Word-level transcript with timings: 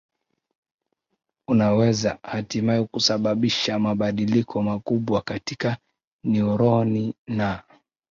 unaweza 1.47 2.19
hatimaye 2.23 2.83
kusababisha 2.83 3.79
mabadiliko 3.79 4.61
makubwa 4.63 5.21
katika 5.21 5.77
neuroni 6.23 7.13
na 7.27 7.63